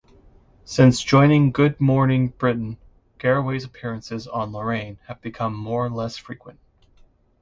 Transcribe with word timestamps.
Since 0.65 1.03
joining 1.03 1.51
"Good 1.51 1.79
Morning 1.79 2.29
Britain", 2.29 2.79
Garraway's 3.19 3.65
appearances 3.65 4.25
on 4.25 4.51
"Lorraine" 4.51 4.97
have 5.05 5.21
become 5.21 5.53
more 5.53 5.91
less 5.91 6.17
frequent. 6.17 6.59